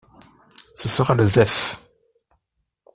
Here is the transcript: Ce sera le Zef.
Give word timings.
Ce 0.73 0.89
sera 0.89 1.13
le 1.13 1.27
Zef. 1.27 1.79